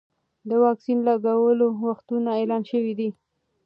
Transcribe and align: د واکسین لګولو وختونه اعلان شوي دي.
د 0.49 0.51
واکسین 0.63 0.99
لګولو 1.07 1.65
وختونه 1.87 2.29
اعلان 2.39 2.63
شوي 2.71 2.93
دي. 2.99 3.09